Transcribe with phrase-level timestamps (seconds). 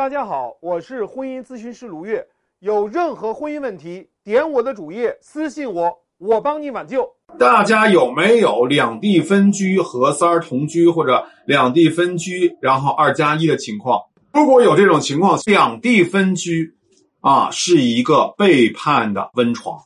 [0.00, 2.26] 大家好，我是婚姻咨询师卢月。
[2.60, 7.06] 有任何婚姻问题，点我的主页私信我，我帮你挽救。
[7.38, 14.00] 大家有没有两地分居、和三儿同居，或者两地分居然后二加一的情况？
[14.32, 16.74] 如果有这种情况，两地分居
[17.20, 19.82] 啊，是一个背叛的温床，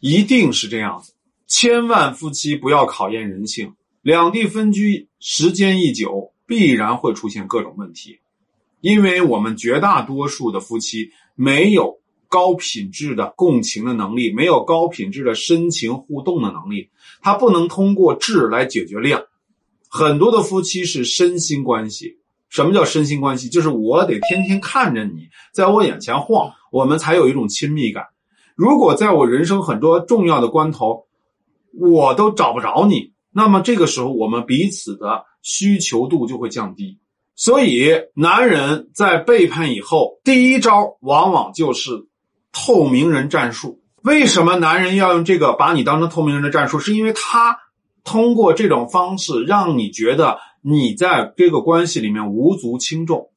[0.00, 1.12] 一定是这样子。
[1.46, 8.20] 千万夫妻不要考验人性，两地分居时间一久，必然会出现各种问题。
[8.80, 16.90] 因为我们绝大多数的夫妻没有高品质的共情的能力，没有高品质的深情互动的能力，
[17.20, 19.22] 他不能通过质来解决量。
[19.88, 22.18] 很多的夫妻是身心关系。
[22.48, 23.48] 什么叫身心关系？
[23.48, 28.06] 就是我得天天看着你在我眼前晃，我们才有一种亲密感。
[28.56, 31.06] 如果在我人生很多重要的关头，
[31.72, 36.98] 我都找不着你，那么这个时候我们彼此的需求度就会降低。
[37.40, 42.06] 所以，男人在背叛以后，第一招往往就是
[42.52, 43.80] 透明人战术。
[44.02, 46.78] 为什么男人要用这个把你当成透明人的战术？
[46.78, 47.58] 是因为他
[48.04, 53.30] 通过这种方式让你觉得你在这个关系里面无足轻重，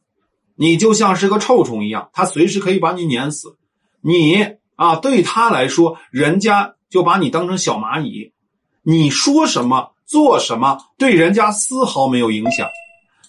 [0.58, 3.56] 你就像是个臭虫一样，他随时可以把你碾死。
[4.02, 8.33] 你啊，对他来说，人家就把你当成小蚂蚁，
[8.81, 12.67] 你说什么做什么，对人家丝毫没有影响。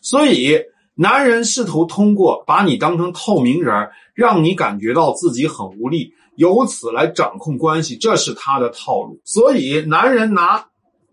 [0.05, 0.60] 所以，
[0.94, 9.19] 男人试图通过把你当成透明人让你感觉到自己很无力，由此来掌控关系，这是他的套路。
[9.24, 10.66] 所以，男人拿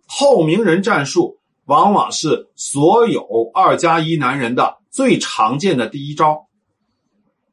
[0.09, 6.47] 透明人战术，往往是所有二加一男人的最常见的第一招，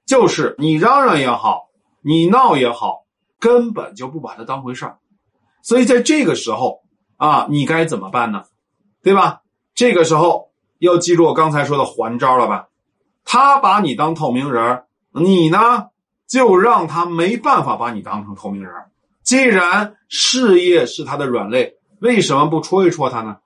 [0.07, 1.69] 就是你嚷嚷也好，
[2.03, 3.05] 你闹也好，
[3.39, 4.99] 根本就不把他当回事儿。
[5.63, 6.81] 所以，在这个时候
[7.17, 8.43] 啊，你该怎么办呢？
[9.05, 9.43] 对吧？
[9.77, 10.48] 这个时候。
[10.79, 12.69] 要记住我刚才说的还招了吧？
[13.25, 15.89] 他把你当透明人你呢
[16.27, 18.73] 就让他没办法把你当成透明人
[19.23, 23.37] 既然事业是他的软肋，为什么不戳一戳他呢？